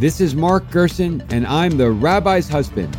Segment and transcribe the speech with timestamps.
[0.00, 2.96] This is Mark Gerson, and I'm the rabbi's husband.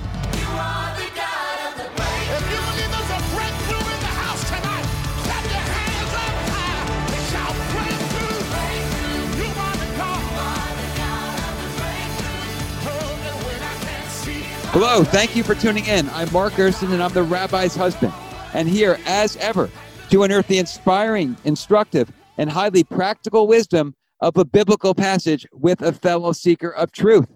[14.70, 16.08] Hello, thank you for tuning in.
[16.10, 18.14] I'm Mark Gerson, and I'm the rabbi's husband.
[18.54, 19.72] And here, as ever,
[20.12, 25.92] to unearth the inspiring, instructive, and highly practical wisdom of a biblical passage with a
[25.92, 27.28] fellow seeker of truth.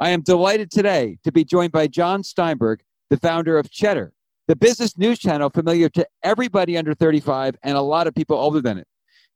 [0.00, 4.12] I am delighted today to be joined by Jon Steinberg, the founder of Cheddar,
[4.48, 8.60] the business news channel familiar to everybody under 35 and a lot of people older
[8.60, 8.86] than it.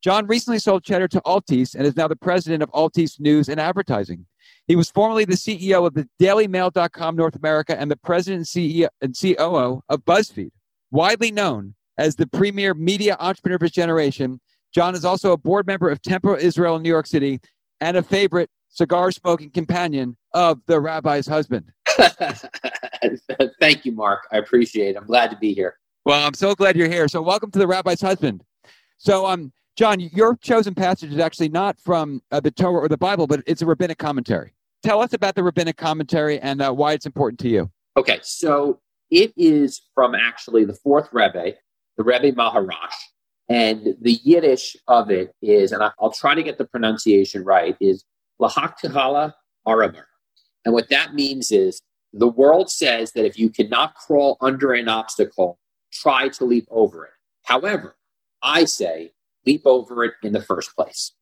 [0.02, 3.60] Jon recently sold Cheddar to Altice and is now the president of Altice News and
[3.60, 4.24] Advertising.
[4.66, 8.88] He was formerly the CEO of the DailyMail.com North America and the president and, CEO,
[9.00, 10.50] and COO of BuzzFeed.
[10.90, 14.40] Widely known as the premier media entrepreneur of his generation,
[14.74, 17.40] Jon is also a board member of Temple Israel in New York City
[17.80, 21.72] and a favorite cigar smoking companion of the rabbi's husband.
[23.60, 24.26] Thank you, Mark.
[24.30, 24.96] I appreciate it.
[24.96, 25.78] I'm glad to be here.
[26.04, 27.08] Well, I'm so glad you're here.
[27.08, 28.42] So, welcome to the rabbi's husband.
[28.98, 32.96] So, um, Jon, your chosen passage is actually not from uh, the Torah or the
[32.98, 34.54] Bible, but it's a rabbinic commentary.
[34.82, 37.70] Tell us about the rabbinic commentary and uh, why it's important to you.
[37.96, 41.54] Okay, so it is from actually the fourth Rebbe,
[41.96, 42.94] the Rebbe Maharash,
[43.48, 47.76] and the Yiddish of it is, and I, will try to get the pronunciation right,
[47.80, 48.04] is
[48.40, 49.32] Lahaktihala
[49.66, 50.04] Araber.
[50.64, 51.80] And what that means is
[52.12, 55.58] the world says that if you cannot crawl under an obstacle,
[55.92, 57.12] try to leap over it.
[57.44, 57.96] However,
[58.42, 59.12] I say
[59.46, 61.12] leap over it in the first place.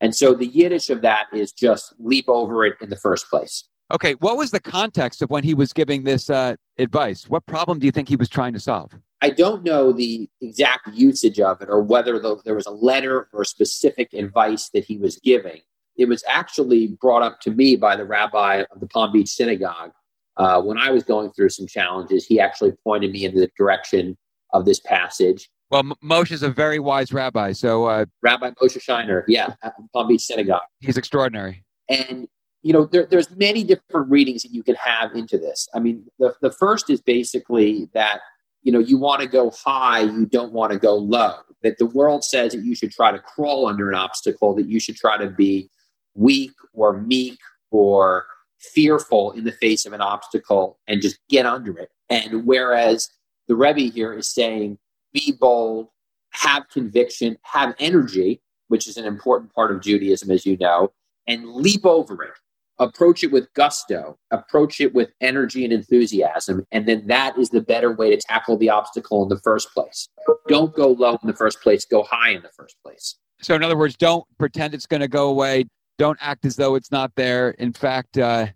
[0.00, 3.64] And so the Yiddish of that is just leap over it in the first place.
[3.92, 7.28] Okay, what was the context of when he was giving this uh, advice?
[7.28, 8.92] What problem do you think he was trying to solve?
[9.22, 13.28] I don't know the exact usage of it or whether the, there was a letter
[13.32, 15.60] or specific advice that he was giving.
[15.96, 19.92] It was actually brought up to me by the rabbi of the Palm Beach Synagogue.
[20.36, 24.18] Uh, when I was going through some challenges, he actually pointed me in the direction
[24.52, 25.48] of this passage.
[25.70, 27.52] Well, Moshe is a very wise rabbi.
[27.52, 29.54] So, uh, Rabbi Moshe Scheiner, yeah,
[29.92, 30.62] Palm Beach Synagogue.
[30.80, 31.64] He's extraordinary.
[31.88, 32.26] And
[32.62, 35.68] you know, there, there's many different readings that you can have into this.
[35.74, 38.20] I mean, the, the first is basically that
[38.62, 41.34] you know, you want to go high, you don't want to go low.
[41.62, 44.80] That the world says that you should try to crawl under an obstacle, that you
[44.80, 45.70] should try to be
[46.14, 47.38] weak or meek
[47.70, 48.26] or
[48.58, 51.90] fearful in the face of an obstacle and just get under it.
[52.10, 53.08] And whereas
[53.48, 54.78] the Rebbe here is saying,
[55.12, 55.88] be bold,
[56.30, 60.92] have conviction, have energy, which is an important part of Judaism, as you know,
[61.26, 62.32] and leap over it
[62.82, 67.60] approach it with gusto, approach it with energy and enthusiasm, and then that is the
[67.60, 70.08] better way to tackle the obstacle in the first place.
[70.48, 73.16] Don't go low in the first place, go high in the first place.
[73.40, 75.64] So, in other words, don't pretend it's going to go away.
[75.98, 77.50] Don't act as though it's not there.
[77.52, 78.46] In fact, uh,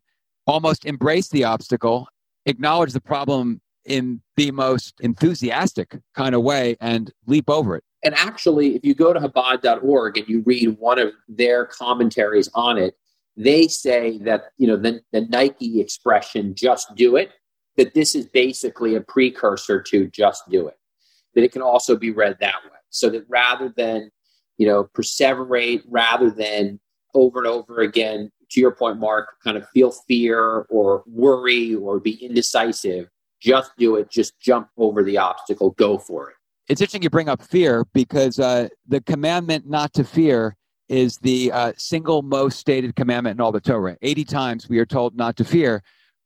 [0.46, 2.08] almost embrace the obstacle,
[2.46, 7.84] acknowledge the problem in the most enthusiastic kind of way, and leap over it.
[8.04, 12.78] And actually, if you go to Chabad.org and you read one of their commentaries on
[12.78, 12.96] it,
[13.36, 17.32] they say that you know the, the nike expression just do it
[17.76, 20.76] that this is basically a precursor to just do it
[21.36, 22.70] that it can also be read that way.
[22.90, 24.10] So that rather than
[24.58, 26.80] you know perseverate rather than
[27.14, 32.00] over and over again to your point mark kind of feel fear or worry or
[32.00, 33.08] be indecisive
[33.40, 36.36] just do it just jump over the obstacle go for it.
[36.68, 40.56] It's interesting you bring up fear because uh, the commandment not to fear
[40.88, 43.96] is the uh, single most stated commandment in all the Torah.
[44.02, 45.82] 80 times we are told not to fear,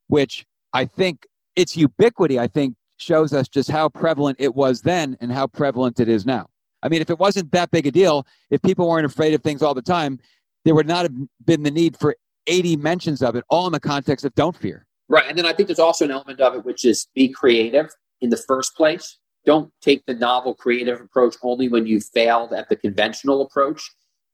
[0.09, 1.26] which I think
[1.56, 6.00] its ubiquity, I think, shows us just how prevalent it was then and how prevalent
[6.00, 6.47] it is now.
[6.82, 9.62] I mean, if it wasn't that big a deal, if people weren't afraid of things
[9.62, 10.19] all the time,
[10.65, 11.12] there would not have
[11.44, 12.16] been the need for
[12.47, 14.87] 80 mentions of it, all in the context of don't fear.
[15.09, 15.25] Right.
[15.28, 17.91] And then I think there's also an element of it, which is be creative
[18.21, 19.19] in the first place.
[19.44, 23.91] Don't take the novel creative approach only when you failed at the conventional approach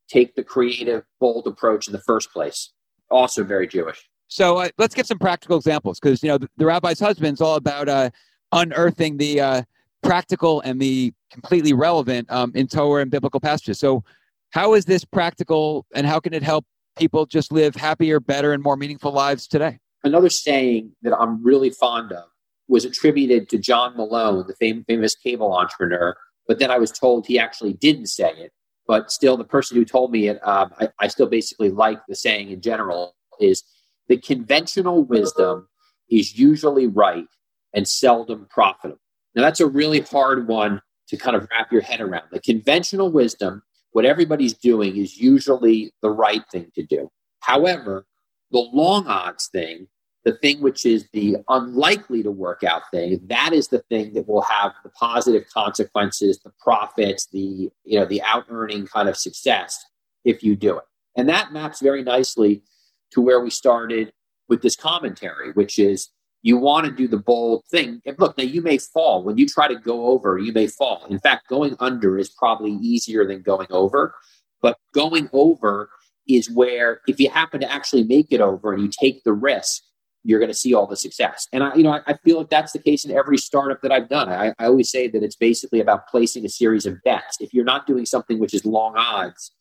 [0.08, 2.72] take the creative, bold approach in the first place.
[3.10, 4.08] Also very Jewish.
[4.28, 7.54] So uh, let's get some practical examples because you know the, the, rabbi's husband's all
[7.54, 8.10] about uh,
[8.52, 9.62] unearthing the uh,
[10.02, 13.78] practical and the completely relevant um, in Torah and biblical passages.
[13.78, 14.02] So
[14.50, 16.64] how is this practical, and how can it help
[16.96, 19.78] people just live happier, better, and more meaningful lives today?
[20.02, 22.24] Another saying that I'm really fond of
[22.68, 26.16] was attributed to John Malone, the famous cable entrepreneur.
[26.48, 28.52] But then I was told he actually didn't say it
[28.86, 32.14] but still the person who told me it um, I, I, still basically like the
[32.14, 33.64] saying in general is
[34.08, 35.68] the conventional wisdom
[36.10, 37.26] is usually right
[37.74, 39.00] and seldom profitable.
[39.34, 42.24] Now that's a really hard one to kind of wrap your head around.
[42.30, 43.62] The conventional wisdom
[43.96, 47.10] what everybody's doing is usually the right thing to do.
[47.40, 48.06] However
[48.50, 49.88] The long odds thing,
[50.26, 54.26] the thing which is the unlikely to work out thing, that is the thing that
[54.26, 59.16] will have the positive consequences, the profits, the you know the out earning kind of
[59.16, 59.86] success
[60.24, 60.84] if you do it.
[61.16, 62.64] And that maps very nicely
[63.12, 64.12] to where we started
[64.48, 66.10] with this commentary, which is
[66.42, 68.02] you want to do the bold thing.
[68.04, 69.22] And look, now you may fall.
[69.22, 71.06] When you try to go over, you may fall.
[71.08, 74.16] In fact, going under is probably easier than going over.
[74.60, 75.88] But going over
[76.26, 79.84] is where, if you happen to actually make it over and you take the risk,
[80.26, 81.46] you're going to see all the success.
[81.52, 83.92] And I, you know, I, I feel like that's the case in every startup that
[83.92, 84.28] I've done.
[84.28, 87.36] I, I always say that it's basically about placing a series of bets.
[87.40, 89.52] If you're not doing something which is long odds,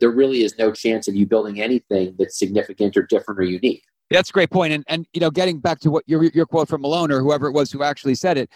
[0.00, 3.82] there really is no chance of you building anything that's significant or different or unique.
[4.10, 4.72] That's a great point.
[4.72, 7.46] And and you know, getting back to what your your quote from Malone or whoever
[7.46, 8.50] it was who actually said it,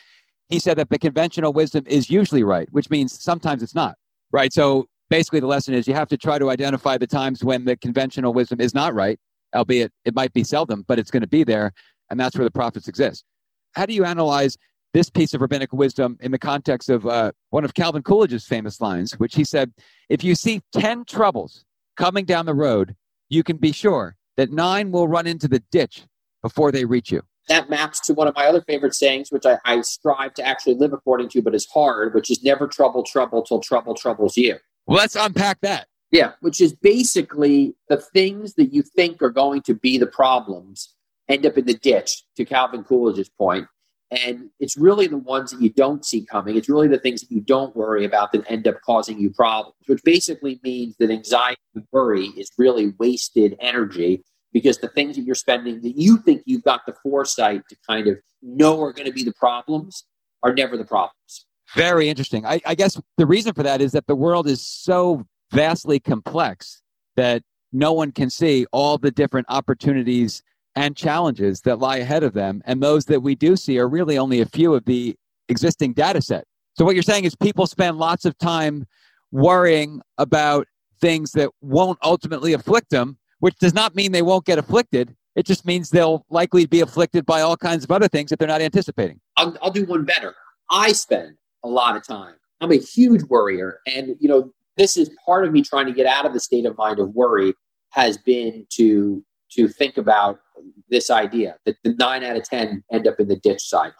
[0.48, 3.96] he said that the conventional wisdom is usually right, which means sometimes it's not.
[4.30, 4.52] Right.
[4.52, 7.76] So basically the lesson is you have to try to identify the times when the
[7.76, 9.18] conventional wisdom is not right,
[9.54, 11.72] albeit it might be seldom, but it's going to be there.
[12.10, 13.24] And that's where the profits exist.
[13.72, 14.56] How do you analyze
[14.94, 18.80] this piece of rabbinic wisdom in the context of uh, one of Calvin Coolidge's famous
[18.80, 19.72] lines, which he said,
[20.08, 21.64] If you see 10 troubles
[21.96, 22.96] coming down the road,
[23.28, 26.04] you can be sure that nine will run into the ditch
[26.42, 27.22] before they reach you.
[27.48, 30.74] That maps to one of my other favorite sayings, which I, I strive to actually
[30.74, 34.56] live according to, but is hard, which is never trouble trouble till trouble troubles you.
[34.86, 35.87] Well, let's unpack that.
[36.10, 40.94] Yeah, which is basically the things that you think are going to be the problems
[41.28, 43.66] end up in the ditch, to Calvin Coolidge's point.
[44.10, 46.56] And it's really the ones that you don't see coming.
[46.56, 49.76] It's really the things that you don't worry about that end up causing you problems,
[49.86, 55.22] which basically means that anxiety and worry is really wasted energy because the things that
[55.22, 59.06] you're spending that you think you've got the foresight to kind of know are going
[59.06, 60.04] to be the problems
[60.42, 61.46] are never the problems.
[61.74, 62.46] Very interesting.
[62.46, 66.82] I, I guess the reason for that is that the world is so vastly complex
[67.16, 67.42] that
[67.72, 70.42] no one can see all the different opportunities
[70.76, 72.62] and challenges that lie ahead of them.
[72.64, 75.16] And those that we do see are really only a few of the
[75.48, 76.44] existing data set.
[76.76, 78.86] So, what you're saying is people spend lots of time
[79.32, 80.66] worrying about
[81.00, 85.14] things that won't ultimately afflict them, which does not mean they won't get afflicted.
[85.34, 88.48] It just means they'll likely be afflicted by all kinds of other things that they're
[88.48, 89.20] not anticipating.
[89.36, 90.34] I'll, I'll do one better.
[90.70, 92.34] I spend a lot of time.
[92.60, 93.80] I'm a huge worrier.
[93.86, 96.64] And, you know, this is part of me trying to get out of the state
[96.64, 97.52] of mind of worry
[97.90, 100.40] has been to to think about
[100.88, 103.92] this idea that the nine out of 10 end up in the ditch side.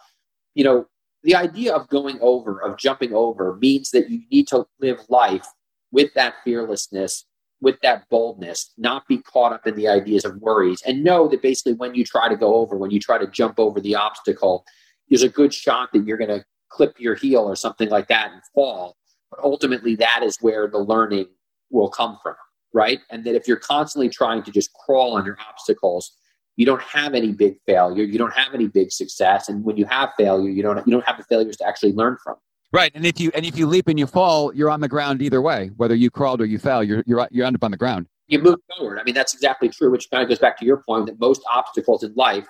[0.53, 0.87] You know,
[1.23, 5.47] the idea of going over, of jumping over, means that you need to live life
[5.91, 7.25] with that fearlessness,
[7.61, 11.41] with that boldness, not be caught up in the ideas of worries, and know that
[11.41, 14.63] basically when you try to go over, when you try to jump over the obstacle,
[15.09, 18.31] there's a good shot that you're going to clip your heel or something like that
[18.31, 18.95] and fall.
[19.31, 21.27] But ultimately, that is where the learning
[21.69, 22.35] will come from
[22.73, 22.99] right?
[23.09, 26.15] And that if you're constantly trying to just crawl under obstacles,
[26.55, 29.85] you don't have any big failure, you don't have any big success, and when you
[29.85, 32.35] have failure, you don't you don't have the failures to actually learn from.
[32.71, 35.21] Right, and if you and if you leap and you fall, you're on the ground
[35.21, 35.71] either way.
[35.77, 38.07] Whether you crawled or you fell, you're you're you end up on the ground.
[38.27, 38.99] You move forward.
[38.99, 39.89] I mean, that's exactly true.
[39.89, 42.45] Which kind of goes back to your point that most obstacles in life,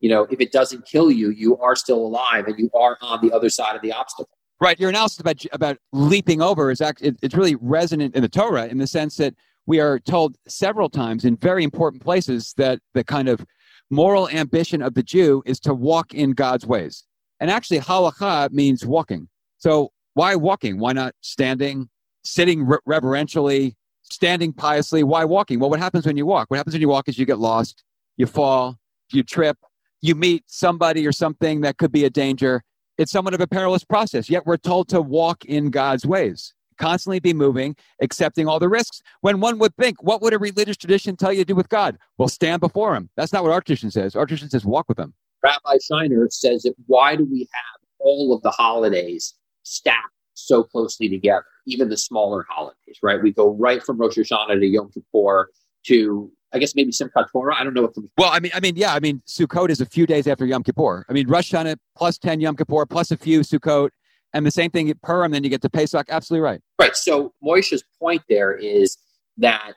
[0.00, 3.26] you know, if it doesn't kill you, you are still alive and you are on
[3.26, 4.35] the other side of the obstacle.
[4.58, 4.80] Right.
[4.80, 8.78] Your analysis about about leaping over is actually it's really resonant in the Torah in
[8.78, 9.34] the sense that
[9.66, 13.44] we are told several times in very important places that the kind of
[13.90, 17.04] moral ambition of the Jew is to walk in God's ways.
[17.40, 19.28] And actually, halacha means walking.
[19.58, 20.78] So why walking?
[20.78, 21.88] Why not standing,
[22.24, 25.02] sitting re- reverentially, standing piously?
[25.02, 25.60] Why walking?
[25.60, 26.50] Well, what happens when you walk?
[26.50, 27.84] What happens when you walk is you get lost,
[28.16, 28.78] you fall,
[29.12, 29.58] you trip,
[30.00, 32.62] you meet somebody or something that could be a danger.
[32.98, 37.20] It's somewhat of a perilous process, yet we're told to walk in God's ways constantly
[37.20, 39.02] be moving, accepting all the risks.
[39.20, 41.98] When one would think, what would a religious tradition tell you to do with God?
[42.18, 43.08] Well, stand before him.
[43.16, 44.14] That's not what our tradition says.
[44.16, 45.14] Our tradition says, walk with him.
[45.42, 51.08] Rabbi Scheiner says that why do we have all of the holidays stacked so closely
[51.08, 53.22] together, even the smaller holidays, right?
[53.22, 55.50] We go right from Rosh Hashanah to Yom Kippur
[55.86, 57.56] to I guess maybe Simchat Torah.
[57.56, 57.94] I don't know what.
[57.94, 60.46] The- well, I mean, I mean, yeah, I mean, Sukkot is a few days after
[60.46, 61.04] Yom Kippur.
[61.08, 63.90] I mean, Rosh Hashanah plus ten Yom Kippur plus a few Sukkot,
[64.32, 66.06] and the same thing at Purim, then you get to Pesach.
[66.08, 66.60] Absolutely right.
[66.78, 66.96] Right.
[66.96, 68.96] So Moishe's point there is
[69.38, 69.72] that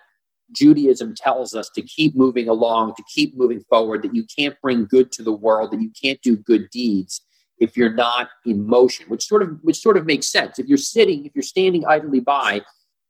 [0.52, 4.86] Judaism tells us to keep moving along, to keep moving forward, that you can't bring
[4.86, 7.22] good to the world, that you can't do good deeds
[7.60, 10.60] if you're not in motion, which sort of which sort of makes sense.
[10.60, 12.62] If you're sitting, if you're standing idly by,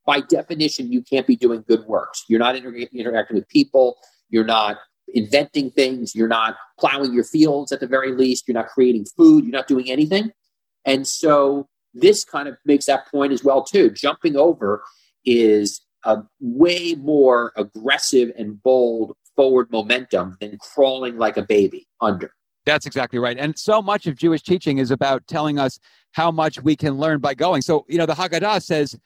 [0.09, 2.25] by definition, you can't be doing good works.
[2.27, 3.99] You're not inter- interacting with people.
[4.31, 4.77] You're not
[5.13, 6.15] inventing things.
[6.15, 8.47] You're not plowing your fields at the very least.
[8.47, 9.43] You're not creating food.
[9.43, 10.31] You're not doing anything.
[10.83, 13.91] And so this kind of makes that point as well too.
[13.91, 14.83] Jumping over
[15.25, 22.31] is a way more aggressive and bold forward momentum than crawling like a baby under.
[22.65, 23.37] That's exactly right.
[23.37, 25.79] And so much of Jewish teaching is about telling us
[26.13, 27.61] how much we can learn by going.
[27.61, 28.97] So, you know, the Haggadah says,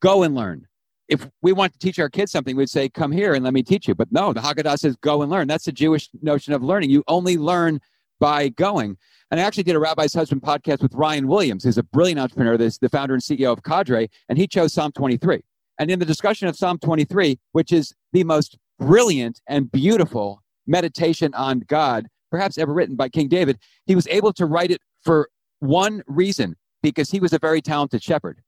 [0.00, 0.66] go and learn.
[1.08, 3.62] If we want to teach our kids something, we'd say, come here and let me
[3.62, 3.94] teach you.
[3.94, 5.48] But no, the Haggadah says, go and learn.
[5.48, 6.90] That's the Jewish notion of learning.
[6.90, 7.80] You only learn
[8.20, 8.96] by going.
[9.30, 12.56] And I actually did a Rabbi's Husband podcast with Ryan Williams, who's a brilliant entrepreneur,
[12.56, 15.40] this the founder and CEO of Cadre, and he chose Psalm 23.
[15.78, 21.34] And in the discussion of Psalm 23, which is the most brilliant and beautiful meditation
[21.34, 25.28] on God perhaps ever written by King David, he was able to write it for
[25.58, 28.40] one reason because he was a very talented shepherd.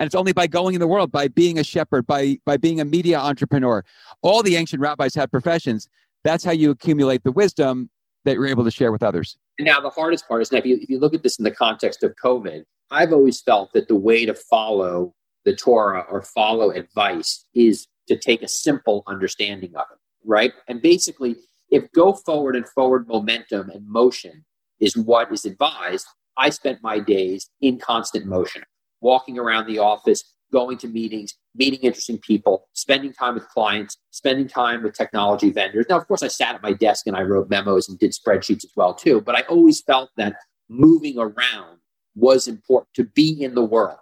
[0.00, 2.80] And it's only by going in the world, by being a shepherd, by, by being
[2.80, 3.84] a media entrepreneur.
[4.22, 5.88] All the ancient rabbis had professions.
[6.24, 7.90] That's how you accumulate the wisdom
[8.24, 9.36] that you're able to share with others.
[9.58, 11.44] And now the hardest part is now if you, if you look at this in
[11.44, 15.14] the context of COVID, I've always felt that the way to follow
[15.44, 20.52] the Torah or follow advice is to take a simple understanding of it, right?
[20.66, 21.36] And basically,
[21.70, 24.44] if go forward and forward momentum and motion
[24.80, 28.62] is what is advised, I spent my days in constant motion,
[29.00, 34.48] walking around the office, going to meetings, meeting interesting people, spending time with clients, spending
[34.48, 35.86] time with technology vendors.
[35.88, 38.64] Now, of course, I sat at my desk and I wrote memos and did spreadsheets
[38.64, 40.36] as well too, but I always felt that
[40.68, 41.78] moving around
[42.14, 43.98] was important to be in the world.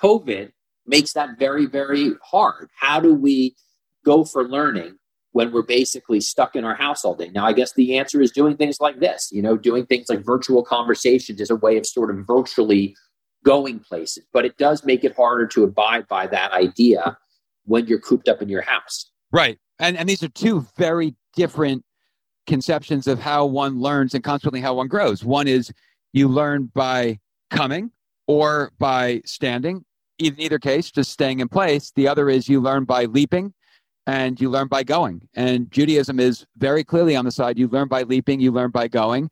[0.00, 0.50] COVID
[0.86, 2.68] makes that very, very hard.
[2.78, 3.56] How do we
[4.04, 4.96] go for learning
[5.32, 7.30] when we're basically stuck in our house all day?
[7.30, 10.24] Now, I guess the answer is doing things like this, you know, doing things like
[10.24, 12.96] virtual conversations is a way of sort of virtually
[13.44, 17.16] going places, but it does make it harder to abide by that idea
[17.66, 19.10] when you're cooped up in your house.
[19.30, 19.58] Right.
[19.78, 21.84] And, and these are two very different
[22.46, 25.24] conceptions of how one learns and consequently how one grows.
[25.24, 25.72] One is
[26.12, 27.18] you learn by
[27.50, 27.90] coming
[28.26, 29.84] or by standing,
[30.18, 31.92] in either case, just staying in place.
[31.94, 33.52] The other is you learn by leaping
[34.06, 35.26] and you learn by going.
[35.34, 38.88] And Judaism is very clearly on the side you learn by leaping, you learn by
[38.88, 39.30] going.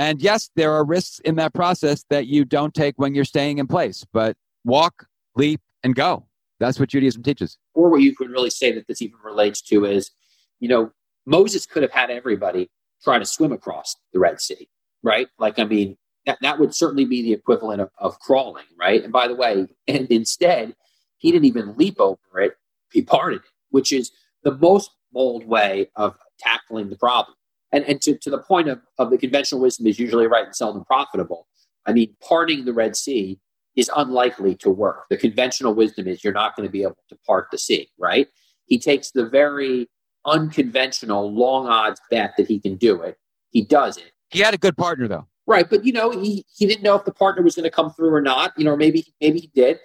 [0.00, 3.58] And yes, there are risks in that process that you don't take when you're staying
[3.58, 5.04] in place, but walk,
[5.36, 6.26] leap, and go.
[6.58, 7.58] That's what Judaism teaches.
[7.74, 10.10] Or what you could really say that this even relates to is,
[10.58, 10.90] you know,
[11.26, 12.70] Moses could have had everybody
[13.04, 14.70] try to swim across the Red Sea,
[15.02, 15.28] right?
[15.38, 19.04] Like, I mean, that, that would certainly be the equivalent of, of crawling, right?
[19.04, 20.74] And by the way, and instead,
[21.18, 22.54] he didn't even leap over it,
[22.90, 24.12] he parted it, which is
[24.44, 27.36] the most bold way of tackling the problem.
[27.72, 30.56] And, and to, to the point of, of the conventional wisdom is usually right and
[30.56, 31.46] seldom profitable.
[31.86, 33.38] I mean, parting the Red Sea
[33.76, 35.04] is unlikely to work.
[35.08, 38.28] The conventional wisdom is you're not going to be able to part the sea, right?
[38.66, 39.88] He takes the very
[40.26, 43.16] unconventional, long odds bet that he can do it.
[43.50, 44.12] He does it.
[44.30, 45.26] He had a good partner, though.
[45.46, 47.90] Right, but you know, he he didn't know if the partner was going to come
[47.90, 48.52] through or not.
[48.56, 49.80] You know, maybe maybe he did.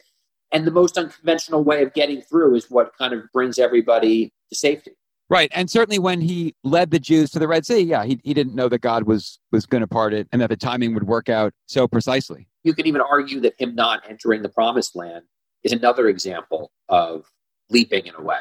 [0.52, 4.56] And the most unconventional way of getting through is what kind of brings everybody to
[4.56, 4.92] safety.
[5.28, 8.34] Right, and certainly when he led the Jews to the Red Sea, yeah, he, he
[8.34, 11.08] didn't know that God was was going to part it, and that the timing would
[11.08, 12.48] work out so precisely.
[12.64, 15.24] You can even argue that him not entering the Promised Land
[15.64, 17.26] is another example of
[17.72, 18.40] leaping in a way.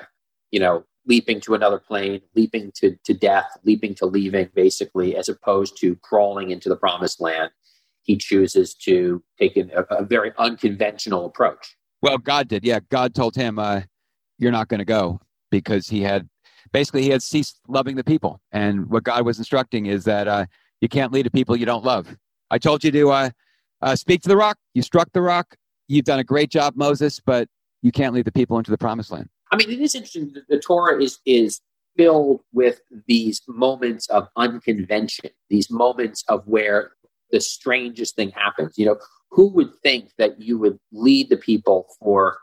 [0.50, 5.28] You know, leaping to another plane, leaping to, to death, leaping to leaving, basically, as
[5.28, 7.50] opposed to crawling into the Promised Land.
[8.02, 11.76] He chooses to take a, a very unconventional approach.
[12.02, 12.64] Well, God did.
[12.64, 13.82] Yeah, God told him, uh,
[14.38, 16.28] "You're not going to go," because he had
[16.74, 18.40] basically he had ceased loving the people.
[18.52, 20.44] And what God was instructing is that uh,
[20.80, 22.14] you can't lead a people you don't love.
[22.50, 23.30] I told you to uh,
[23.80, 24.58] uh, speak to the rock.
[24.74, 25.54] You struck the rock.
[25.86, 27.48] You've done a great job, Moses, but
[27.82, 29.28] you can't lead the people into the promised land.
[29.52, 30.34] I mean, it is interesting.
[30.48, 31.60] The Torah is is
[31.96, 36.92] filled with these moments of unconvention, these moments of where
[37.30, 38.76] the strangest thing happens.
[38.76, 38.96] You know,
[39.30, 42.38] who would think that you would lead the people for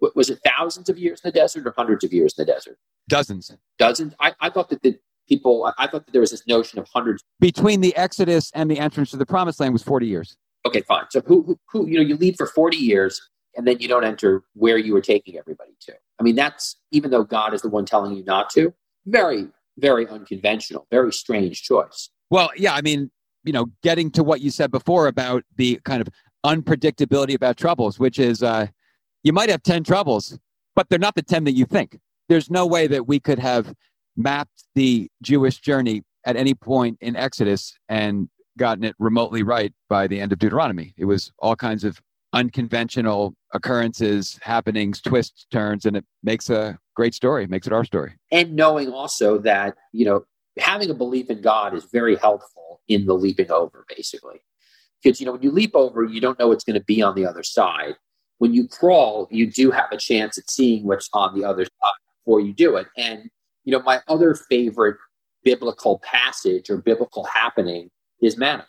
[0.00, 2.78] was it thousands of years in the desert or hundreds of years in the desert?
[3.08, 3.50] Dozens.
[3.78, 4.14] Dozens.
[4.20, 4.98] I, I thought that the
[5.28, 5.72] people.
[5.78, 9.10] I thought that there was this notion of hundreds between the Exodus and the entrance
[9.10, 10.36] to the Promised Land was forty years.
[10.66, 11.04] Okay, fine.
[11.10, 13.20] So who, who, who you know, you lead for forty years,
[13.56, 15.94] and then you don't enter where you were taking everybody to.
[16.18, 18.72] I mean, that's even though God is the one telling you not to.
[19.06, 19.48] Very,
[19.78, 20.86] very unconventional.
[20.90, 22.10] Very strange choice.
[22.30, 22.74] Well, yeah.
[22.74, 23.10] I mean,
[23.44, 26.08] you know, getting to what you said before about the kind of
[26.44, 28.42] unpredictability about troubles, which is.
[28.42, 28.66] uh
[29.24, 30.38] you might have 10 troubles,
[30.76, 31.98] but they're not the 10 that you think.
[32.28, 33.74] There's no way that we could have
[34.16, 40.06] mapped the Jewish journey at any point in Exodus and gotten it remotely right by
[40.06, 40.94] the end of Deuteronomy.
[40.96, 42.00] It was all kinds of
[42.32, 48.14] unconventional occurrences, happenings, twists, turns, and it makes a great story, makes it our story.
[48.30, 50.24] And knowing also that, you know,
[50.58, 54.40] having a belief in God is very helpful in the leaping over, basically.
[55.02, 57.14] Because, you know, when you leap over, you don't know what's going to be on
[57.14, 57.94] the other side
[58.44, 61.92] when you crawl, you do have a chance at seeing what's on the other side
[62.22, 62.86] before you do it.
[62.94, 63.30] And,
[63.64, 64.98] you know, my other favorite
[65.44, 67.88] biblical passage or biblical happening
[68.20, 68.66] is manna,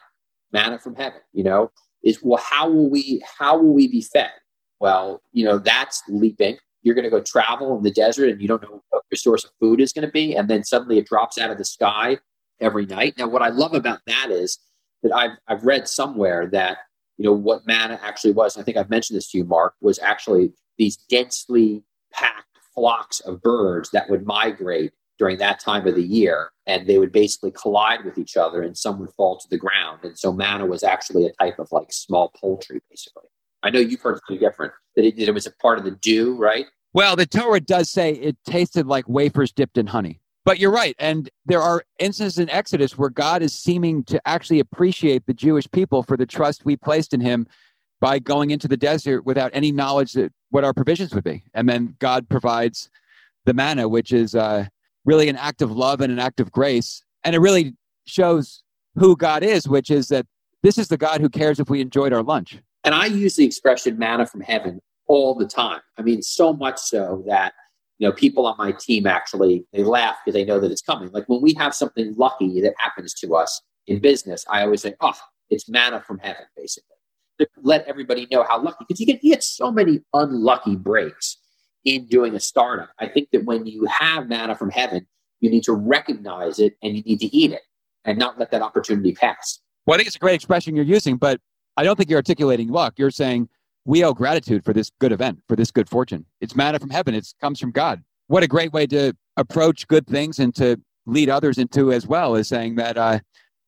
[0.54, 1.20] manna from heaven.
[1.34, 1.72] You know,
[2.04, 4.32] is well, how will we how will we be fed?
[4.80, 6.56] Well, you know, that's leaping.
[6.82, 9.44] You're going to go travel in the desert and you don't know what your source
[9.44, 12.18] of food is going to be, and then suddenly it drops out of the sky
[12.62, 13.16] every night.
[13.18, 14.58] Now, what I love about that is
[15.04, 16.78] that I've I've read somewhere that
[17.18, 18.58] you know what manna actually was.
[18.58, 23.42] I think I've mentioned this to you, Mark, was actually these densely packed flocks of
[23.42, 28.04] birds that would migrate during that time of the year and they would basically collide
[28.04, 30.00] with each other and some would fall to the ground.
[30.04, 33.30] And so manna was actually a type of like small poultry basically.
[33.64, 36.36] I know you've heard something different that it, it was a part of the dew
[36.36, 36.66] right?
[36.94, 40.96] Well the torah does say it tasted like wafers dipped in honey but you're right
[41.00, 45.70] and there are instances in exodus where god is seeming to actually appreciate the jewish
[45.72, 47.46] people for the trust we placed in him
[48.00, 51.44] by going into the desert without any knowledge that what our provisions would be.
[51.54, 52.90] And then God provides
[53.46, 54.66] the manna, which is uh,
[55.06, 57.04] really an act of love and an act of grace.
[57.24, 57.74] And it really
[58.06, 58.64] shows
[58.96, 60.26] who God is, which is that
[60.64, 62.60] this is the God who cares if we enjoyed our lunch.
[62.84, 65.82] And I use the expression manna from heaven all the time.
[65.98, 67.54] I mean, so much so that
[67.98, 71.10] you know people on my team actually they laugh because they know that it's coming.
[71.12, 74.96] Like when we have something lucky that happens to us in business, I always say,
[75.02, 75.14] "Oh,
[75.50, 76.96] it's manna from heaven," basically
[77.40, 81.38] to let everybody know how lucky because you get you get so many unlucky breaks
[81.84, 82.90] in doing a startup.
[83.00, 85.06] I think that when you have manna from heaven,
[85.40, 87.62] you need to recognize it and you need to eat it
[88.04, 89.60] and not let that opportunity pass.
[89.86, 91.40] Well, I think it's a great expression you're using, but
[91.78, 92.96] I don't think you're articulating luck.
[92.98, 93.50] You're saying
[93.86, 96.26] we owe gratitude for this good event, for this good fortune.
[96.42, 97.14] It's manna from heaven.
[97.14, 98.04] It comes from God.
[98.28, 102.36] What a great way to approach good things and to lead others into as well
[102.36, 103.20] is saying that uh,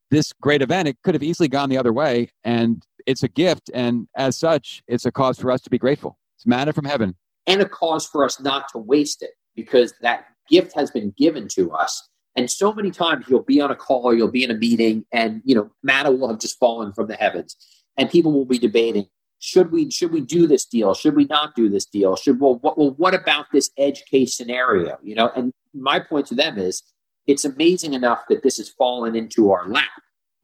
[0.10, 2.30] this great event, it could have easily gone the other way.
[2.44, 3.70] And it's a gift.
[3.74, 6.18] And as such, it's a cause for us to be grateful.
[6.38, 7.16] It's manna from heaven.
[7.46, 11.48] And a cause for us not to waste it because that gift has been given
[11.50, 12.10] to us.
[12.36, 15.42] And so many times you'll be on a call you'll be in a meeting and,
[15.44, 17.56] you know, manna will have just fallen from the heavens
[17.98, 19.08] and people will be debating,
[19.40, 20.94] should we, should we do this deal?
[20.94, 22.16] Should we not do this deal?
[22.16, 24.98] Should, well, what, well, what about this edge case scenario?
[25.04, 26.84] You know, and my point to them is
[27.28, 29.90] it's amazing enough that this has fallen into our lap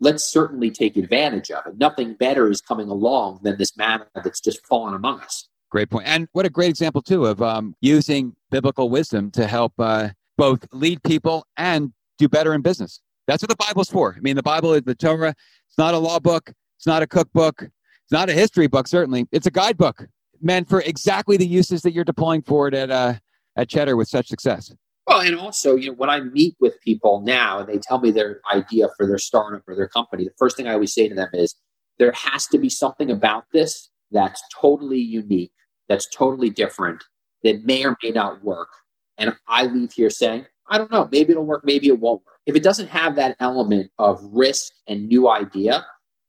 [0.04, 1.78] let's certainly take advantage of it.
[1.78, 5.48] Nothing better is coming along than this manna that's just fallen among us.
[5.72, 5.88] Great.
[6.04, 10.68] And what a great example, too, of um, using biblical wisdom to help uh, both
[10.72, 13.00] lead people and do better in business.
[13.26, 14.14] That's what the Bible's for.
[14.16, 15.34] I mean, the Bible is the Torah.
[15.68, 16.52] It's not a law book.
[16.78, 17.70] It's not a cookbook.
[18.06, 19.28] It's not a history book, certainly.
[19.32, 20.08] It's a guidebook
[20.42, 23.14] meant for exactly the uses that you're deploying for it at, uh,
[23.56, 24.74] at Cheddar with such success.
[25.08, 28.12] Well, and also, you know, when I meet with people now and they tell me
[28.12, 31.16] their idea for their startup or their company, the first thing I always say to
[31.16, 31.56] them is
[32.00, 35.52] there has to be something about this that's totally unique,
[35.90, 37.04] that's totally different,
[37.44, 38.70] that may or may not work.
[39.18, 42.36] And I leave here saying, I don't know, maybe it'll work, maybe it won't work.
[42.46, 45.86] If it doesn't have that element of risk and new idea,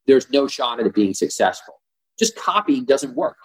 [0.06, 1.74] there's no shot at it being successful.
[2.18, 3.36] Just copying doesn't work.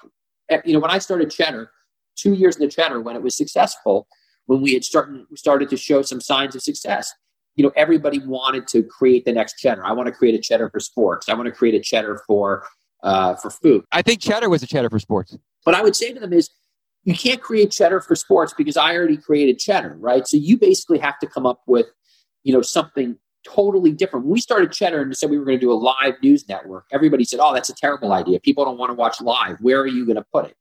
[0.49, 1.71] Eh, you know, when I started Cheddar,
[2.15, 4.07] two years in the Cheddar, when it was successful,
[4.49, 7.13] when we had started started to show some signs of success.
[7.55, 9.85] You know, everybody wanted to create the next cheddar.
[9.85, 11.27] I want to create a cheddar for sports.
[11.27, 12.65] I want to create a cheddar for
[13.03, 13.83] uh, for food.
[13.91, 15.37] I think cheddar was a cheddar for sports.
[15.65, 16.49] What I would say to them is,
[17.03, 20.27] you can't create cheddar for sports because I already created cheddar, right?
[20.27, 21.87] So you basically have to come up with,
[22.43, 24.25] you know, something totally different.
[24.25, 26.85] When we started Cheddar and said we were going to do a live news network,
[26.91, 28.39] everybody said, "Oh, that's a terrible idea.
[28.39, 29.57] People don't want to watch live.
[29.61, 30.55] Where are you going to put it?"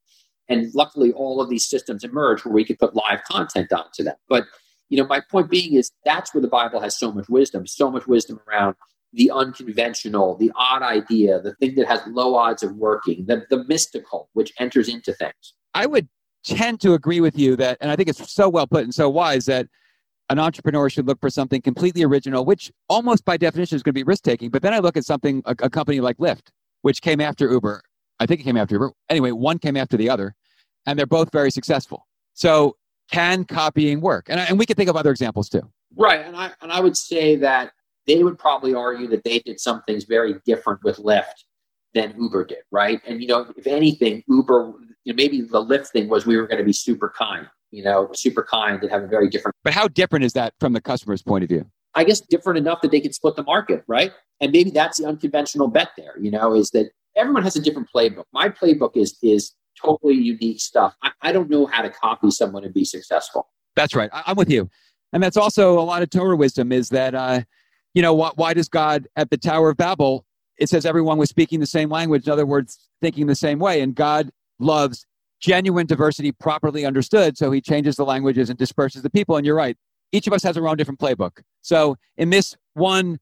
[0.49, 4.17] And luckily, all of these systems emerged where we could put live content onto them.
[4.29, 4.45] But
[4.89, 7.91] you know, my point being is that's where the Bible has so much wisdom, so
[7.91, 8.75] much wisdom around
[9.13, 13.65] the unconventional, the odd idea, the thing that has low odds of working, the, the
[13.65, 15.55] mystical, which enters into things.
[15.75, 16.09] I would
[16.45, 19.09] tend to agree with you that, and I think it's so well put and so
[19.09, 19.67] wise that
[20.31, 23.99] an entrepreneur should look for something completely original, which almost by definition is going to
[23.99, 24.51] be risk taking.
[24.51, 26.49] But then I look at something, a, a company like Lyft,
[26.83, 27.83] which came after Uber.
[28.21, 28.93] I think it came after Uber.
[29.09, 30.35] Anyway, one came after the other
[30.87, 32.07] and they're both very successful.
[32.35, 32.77] So
[33.11, 34.27] can copying work?
[34.29, 35.63] And, and we can think of other examples too.
[35.97, 36.25] Right.
[36.25, 37.73] And I, and I would say that
[38.07, 41.45] they would probably argue that they did some things very different with Lyft
[41.95, 42.59] than Uber did.
[42.71, 43.01] Right.
[43.07, 46.47] And, you know, if anything, Uber, you know, maybe the Lyft thing was we were
[46.47, 49.55] going to be super kind, you know, super kind and have a very different.
[49.65, 51.67] But how different is that from the customer's point of view?
[51.95, 54.13] I guess different enough that they can split the market, right?
[54.41, 57.89] And maybe that's the unconventional bet there, you know, is that everyone has a different
[57.95, 58.25] playbook.
[58.33, 60.95] My playbook is is totally unique stuff.
[61.03, 63.49] I, I don't know how to copy someone and be successful.
[63.77, 64.11] That's right.
[64.13, 64.69] I, am with you.
[65.13, 67.43] And that's also a lot of Torah wisdom is that, uh,
[67.95, 70.27] you know, why, why does God at the Tower of Babel,
[70.59, 73.81] it says everyone was speaking the same language, in other words, thinking the same way.
[73.81, 75.07] And God loves
[75.41, 77.39] genuine diversity properly understood.
[77.39, 79.37] So he changes the languages and disperses the people.
[79.37, 79.77] And you're right.
[80.13, 81.43] each of us has our own different playbook.
[81.63, 83.19] So in this one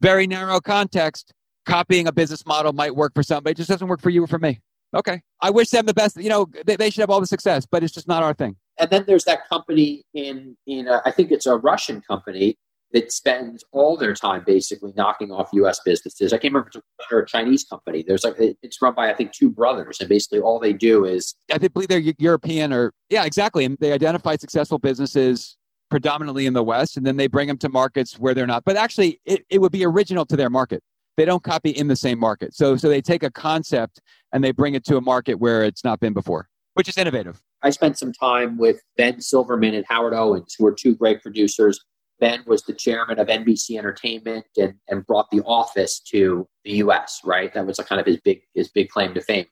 [0.00, 1.32] very narrow context,
[1.66, 3.52] copying a business model might work for somebody.
[3.52, 4.60] It just doesn't work for you or for me.
[4.94, 5.20] Okay.
[5.40, 6.16] I wish them the best.
[6.16, 8.56] You know, they, they should have all the success, but it's just not our thing.
[8.78, 12.56] And then there's that company in in a, I think it's a Russian company
[12.92, 15.80] that spends all their time basically knocking off U.S.
[15.84, 16.32] businesses.
[16.32, 18.04] I can't remember if it's a Chinese company.
[18.06, 21.34] There's like it's run by I think two brothers, and basically all they do is
[21.52, 23.64] I believe they're European or yeah, exactly.
[23.64, 25.56] And they identify successful businesses
[25.90, 28.64] predominantly in the West, and then they bring them to markets where they're not.
[28.64, 30.82] But actually, it, it would be original to their market.
[31.16, 32.54] They don't copy in the same market.
[32.54, 34.00] So so they take a concept
[34.32, 37.42] and they bring it to a market where it's not been before, which is innovative.
[37.62, 41.84] I spent some time with Ben Silverman and Howard Owens, who are two great producers
[42.20, 47.20] Ben was the chairman of NBC Entertainment and, and brought The Office to the U.S.
[47.24, 49.46] Right, that was kind of his big his big claim to fame.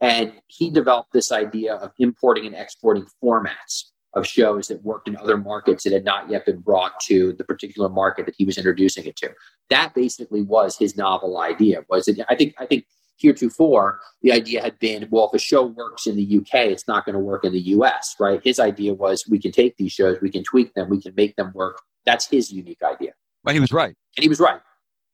[0.00, 5.16] And he developed this idea of importing and exporting formats of shows that worked in
[5.16, 8.56] other markets that had not yet been brought to the particular market that he was
[8.56, 9.30] introducing it to.
[9.68, 11.84] That basically was his novel idea.
[11.88, 12.20] Was it?
[12.28, 12.54] I think.
[12.58, 12.86] I think
[13.18, 17.06] heretofore the idea had been, well, if a show works in the UK, it's not
[17.06, 18.14] going to work in the US.
[18.20, 18.40] Right?
[18.42, 21.36] His idea was we can take these shows, we can tweak them, we can make
[21.36, 23.12] them work that's his unique idea.
[23.44, 23.94] Well, he was right.
[24.16, 24.60] And he was right.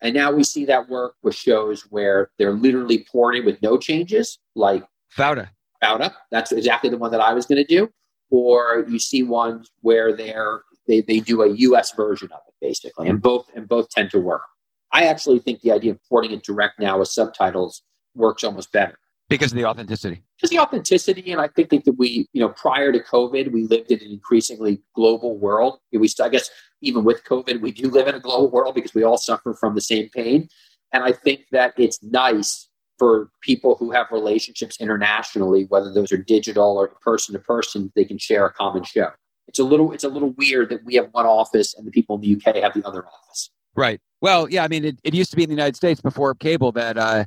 [0.00, 4.38] And now we see that work with shows where they're literally pouring with no changes,
[4.54, 4.84] like
[5.16, 5.48] Fauda.
[5.82, 6.12] Fauda.
[6.30, 7.88] That's exactly the one that I was going to do.
[8.30, 13.08] Or you see ones where they're they, they do a US version of it, basically.
[13.08, 14.42] And both and both tend to work.
[14.92, 17.82] I actually think the idea of porting it direct now with subtitles
[18.14, 18.98] works almost better
[19.32, 20.22] because of the authenticity.
[20.38, 23.90] Just the authenticity and i think that we you know prior to covid we lived
[23.90, 25.78] in an increasingly global world.
[25.92, 29.02] We i guess even with covid we do live in a global world because we
[29.02, 30.48] all suffer from the same pain.
[30.92, 32.68] And i think that it's nice
[32.98, 38.04] for people who have relationships internationally whether those are digital or person to person they
[38.04, 39.10] can share a common show.
[39.48, 42.16] It's a little it's a little weird that we have one office and the people
[42.16, 43.50] in the uk have the other office.
[43.74, 44.00] Right.
[44.20, 46.72] Well yeah i mean it, it used to be in the united states before cable
[46.72, 47.24] that uh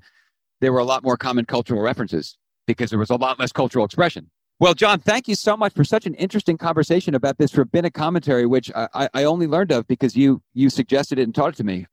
[0.61, 2.37] there were a lot more common cultural references
[2.67, 4.29] because there was a lot less cultural expression.
[4.59, 8.45] Well, Jon, thank you so much for such an interesting conversation about this rabbinic commentary,
[8.45, 11.65] which I, I only learned of because you you suggested it and taught it to
[11.65, 11.87] me.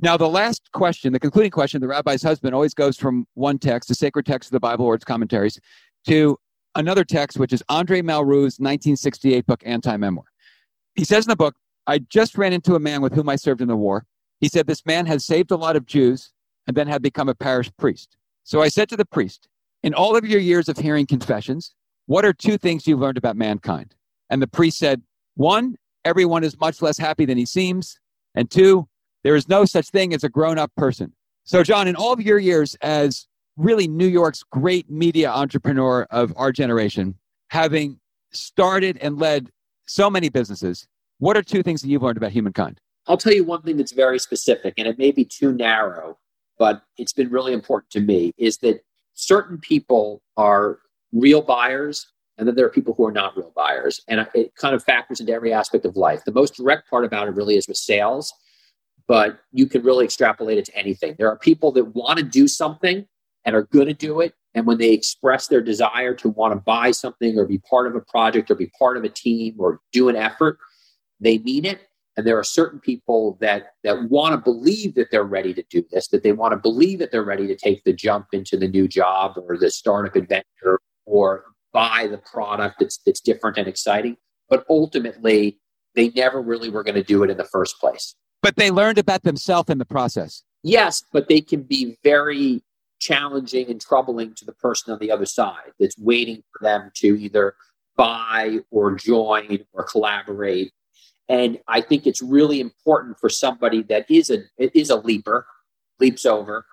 [0.00, 3.88] Now, the last question, the concluding question, the rabbi's husband always goes from one text,
[3.88, 5.58] the sacred text of the Bible or its commentaries,
[6.06, 6.38] to
[6.74, 10.26] another text, which is Andre Malraux's 1968 book, Anti Memoir.
[10.96, 11.54] He says in the book,
[11.86, 14.04] I just ran into a man with whom I served in the war.
[14.40, 16.32] He said, This man has saved a lot of Jews
[16.66, 18.16] and then had become a parish priest.
[18.44, 19.48] So I said to the priest,
[19.82, 21.74] In all of your years of hearing confessions,
[22.06, 23.94] what are two things you've learned about mankind?
[24.30, 25.02] And the priest said,
[25.34, 27.98] One, everyone is much less happy than he seems.
[28.34, 28.88] And two,
[29.24, 31.12] there is no such thing as a grown up person.
[31.44, 33.26] So, Jon, in all of your years as
[33.56, 37.16] really New York's great media entrepreneur of our generation,
[37.48, 37.98] having
[38.32, 39.50] started and led
[39.86, 40.86] so many businesses,
[41.18, 42.80] what are two things that you've learned about humankind?
[43.06, 46.18] I'll tell you one thing that's very specific, and it may be too narrow,
[46.58, 48.80] but it's been really important to me is that
[49.14, 50.78] certain people are
[51.12, 52.06] real buyers
[52.38, 54.00] and then there are people who are not real buyers.
[54.08, 56.20] And it kind of factors into every aspect of life.
[56.26, 58.32] The most direct part about it really is with sales
[59.06, 61.14] but you can really extrapolate it to anything.
[61.18, 63.06] There are people that want to do something
[63.44, 66.60] and are going to do it and when they express their desire to want to
[66.60, 69.80] buy something or be part of a project or be part of a team or
[69.92, 70.58] do an effort
[71.20, 71.82] they mean it
[72.16, 75.84] and there are certain people that that want to believe that they're ready to do
[75.90, 78.68] this that they want to believe that they're ready to take the jump into the
[78.68, 84.16] new job or the startup adventure or buy the product that's that's different and exciting.
[84.48, 85.58] But ultimately
[85.94, 88.14] they never really were going to do it in the first place.
[88.42, 90.42] But they learned about themselves in the process.
[90.62, 92.62] Yes but they can be very
[92.98, 97.08] challenging and troubling to the person on the other side that's waiting for them to
[97.20, 97.54] either
[97.94, 100.72] buy or join or collaborate
[101.28, 105.46] and I think it's really important for somebody that is a is a leaper,
[105.98, 106.66] leaps over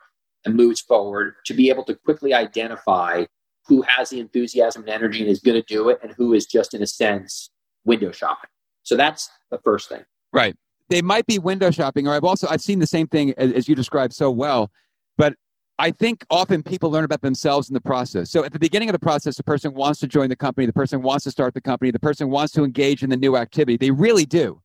[0.45, 3.25] and moves forward to be able to quickly identify
[3.67, 6.45] who has the enthusiasm and energy and is going to do it and who is
[6.45, 7.49] just in a sense
[7.85, 8.49] window shopping.
[8.83, 10.03] So that's the first thing.
[10.33, 10.55] Right.
[10.89, 13.69] They might be window shopping or I've also I've seen the same thing as, as
[13.69, 14.69] you described so well,
[15.17, 15.35] but
[15.79, 18.29] I think often people learn about themselves in the process.
[18.29, 20.73] So at the beginning of the process, the person wants to join the company, the
[20.73, 23.77] person wants to start the company, the person wants to engage in the new activity.
[23.77, 24.61] They really do.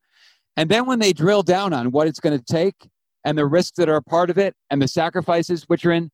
[0.56, 2.88] And then when they drill down on what it's going to take
[3.24, 6.10] and the risks that are a part of it and the sacrifices which are in,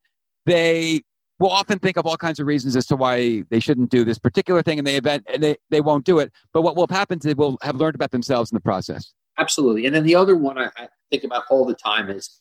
[0.47, 1.03] they
[1.41, 4.19] will often think of all kinds of reasons as to why they shouldn't do this
[4.19, 6.33] particular thing and they event and they, they won't do it.
[6.53, 9.13] But what will happen is they will have learned about themselves in the process.
[9.39, 9.87] Absolutely.
[9.87, 12.39] And then the other one I, I think about all the time is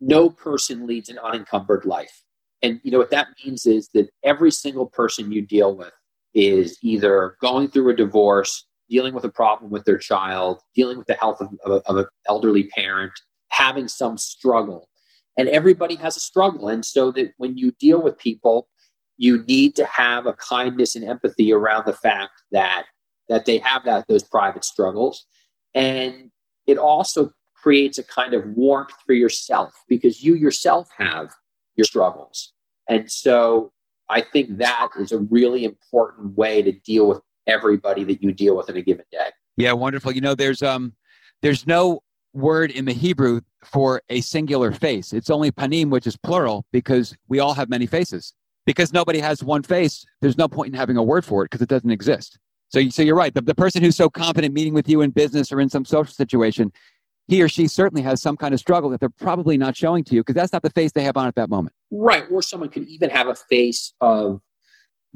[0.00, 2.22] no person leads an unencumbered life.
[2.62, 5.92] And you know what that means is that every single person you deal with
[6.34, 11.06] is either going through a divorce, dealing with a problem with their child, dealing with
[11.06, 13.12] the health of, of, of an elderly parent,
[13.48, 14.88] having some struggle.
[15.38, 16.68] And everybody has a struggle.
[16.68, 18.68] And so that when you deal with people,
[19.18, 22.84] you need to have a kindness and empathy around the fact that
[23.28, 25.26] that they have that those private struggles.
[25.74, 26.30] And
[26.66, 31.34] it also creates a kind of warmth for yourself because you yourself have
[31.74, 32.52] your struggles.
[32.88, 33.72] And so
[34.08, 38.56] I think that is a really important way to deal with everybody that you deal
[38.56, 39.30] with in a given day.
[39.56, 40.12] Yeah, wonderful.
[40.12, 40.92] You know, there's um
[41.42, 42.00] there's no
[42.32, 45.12] word in the Hebrew for a singular face.
[45.12, 48.34] It's only panim, which is plural, because we all have many faces.
[48.66, 51.62] Because nobody has one face, there's no point in having a word for it because
[51.62, 52.38] it doesn't exist.
[52.68, 53.32] So, you, so you're right.
[53.32, 56.12] The, the person who's so confident meeting with you in business or in some social
[56.12, 56.72] situation,
[57.28, 60.14] he or she certainly has some kind of struggle that they're probably not showing to
[60.14, 61.74] you because that's not the face they have on at that moment.
[61.90, 62.24] Right.
[62.30, 64.40] Or someone could even have a face of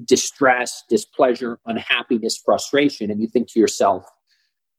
[0.04, 3.10] distress, displeasure, unhappiness, frustration.
[3.10, 4.06] And you think to yourself,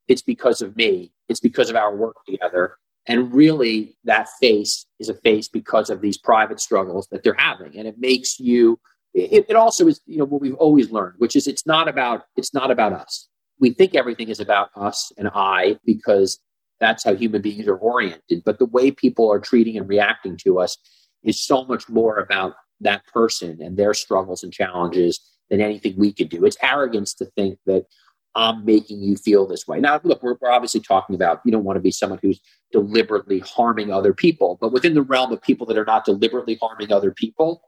[0.07, 2.75] it's because of me, it's because of our work together.
[3.07, 7.77] And really, that face is a face because of these private struggles that they're having.
[7.77, 8.79] And it makes you,
[9.13, 12.23] it, it also is, you know, what we've always learned, which is it's not about,
[12.35, 13.27] it's not about us.
[13.59, 16.39] We think everything is about us and I because
[16.81, 18.43] that's how human beings are oriented.
[18.43, 20.77] But the way people are treating and reacting to us
[21.23, 26.11] is so much more about that person and their struggles and challenges than anything we
[26.11, 26.43] could do.
[26.43, 27.85] It's arrogance to think that
[28.33, 29.79] I'm making you feel this way.
[29.79, 32.39] Now, look, we're, we're obviously talking about you don't want to be someone who's
[32.71, 36.91] deliberately harming other people, but within the realm of people that are not deliberately harming
[36.91, 37.61] other people,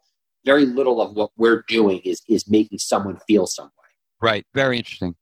[0.46, 3.72] very little of what we're doing is is making someone feel some way.
[4.22, 4.46] Right.
[4.54, 5.16] Very interesting.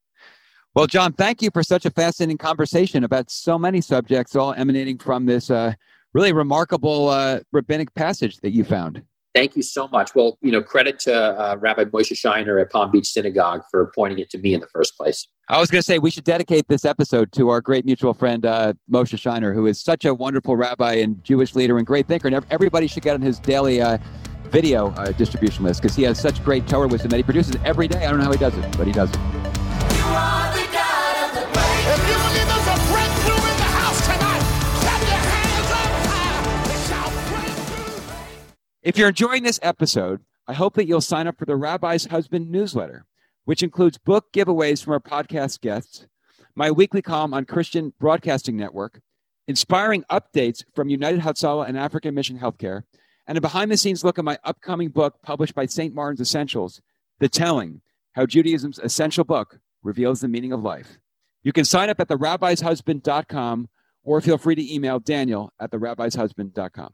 [0.73, 4.97] Well, Jon, thank you for such a fascinating conversation about so many subjects, all emanating
[4.97, 5.73] from this uh,
[6.13, 9.01] really remarkable uh, rabbinic passage that you found.
[9.36, 10.15] Thank you so much.
[10.15, 14.19] Well, you know, credit to uh, Rabbi Moshe Scheiner at Palm Beach Synagogue for pointing
[14.19, 15.27] it to me in the first place.
[15.49, 18.45] I was going to say we should dedicate this episode to our great mutual friend
[18.45, 22.29] uh, Moshe Scheiner, who is such a wonderful rabbi and Jewish leader and great thinker.
[22.29, 23.97] And everybody should get on his daily uh,
[24.43, 27.89] video uh, distribution list because he has such great Torah wisdom that he produces every
[27.89, 28.05] day.
[28.05, 29.40] I don't know how he does it, but he does it.
[38.83, 42.49] If you're enjoying this episode, I hope that you'll sign up for the Rabbi's Husband
[42.49, 43.05] newsletter,
[43.45, 46.07] which includes book giveaways from our podcast guests,
[46.55, 48.99] my weekly column on Christian Broadcasting Network,
[49.47, 52.81] inspiring updates from United Hatzalah and African Mission Healthcare,
[53.27, 55.93] and a behind the scenes look at my upcoming book published by St.
[55.93, 56.81] Martin's Essentials,
[57.19, 57.81] The Telling
[58.13, 60.97] How Judaism's Essential Book Reveals the Meaning of Life.
[61.43, 63.69] You can sign up at therabbishusband.com
[64.03, 66.93] or feel free to email Daniel at therabbishusband.com.